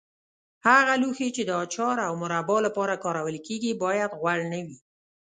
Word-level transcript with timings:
هغه 0.67 0.93
لوښي 1.01 1.29
چې 1.35 1.43
د 1.45 1.51
اچار 1.63 1.97
او 2.07 2.13
مربا 2.21 2.57
لپاره 2.67 3.01
کارول 3.05 3.37
کېږي 3.47 3.71
باید 3.83 4.11
غوړ 4.19 4.39
نه 4.51 4.59
وي. 4.65 4.77